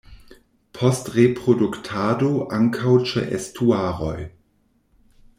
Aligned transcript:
Post 0.77 1.09
reproduktado 1.17 2.29
ankaŭ 2.59 2.93
ĉe 3.11 3.25
estuaroj. 3.41 4.17